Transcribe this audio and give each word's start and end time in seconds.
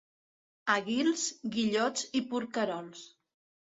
A 0.75 0.77
Guils, 0.87 1.25
guillots 1.57 2.07
i 2.21 2.25
porquerols. 2.33 3.05